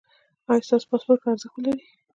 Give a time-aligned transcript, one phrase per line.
[0.49, 1.85] ایا ستاسو پاسپورت به ارزښت ولري؟